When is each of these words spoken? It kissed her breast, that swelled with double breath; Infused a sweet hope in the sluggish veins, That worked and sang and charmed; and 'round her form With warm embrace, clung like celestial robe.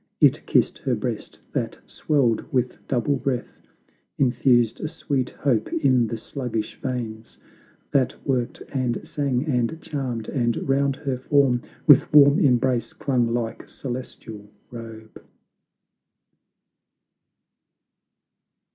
It 0.19 0.47
kissed 0.47 0.79
her 0.79 0.95
breast, 0.95 1.37
that 1.53 1.77
swelled 1.85 2.51
with 2.51 2.79
double 2.87 3.17
breath; 3.17 3.67
Infused 4.17 4.81
a 4.81 4.87
sweet 4.87 5.29
hope 5.29 5.71
in 5.71 6.07
the 6.07 6.17
sluggish 6.17 6.81
veins, 6.81 7.37
That 7.91 8.15
worked 8.25 8.63
and 8.73 9.07
sang 9.07 9.45
and 9.45 9.79
charmed; 9.79 10.27
and 10.27 10.67
'round 10.67 10.95
her 10.95 11.19
form 11.19 11.61
With 11.85 12.11
warm 12.11 12.39
embrace, 12.39 12.93
clung 12.93 13.31
like 13.31 13.69
celestial 13.69 14.49
robe. 14.71 15.21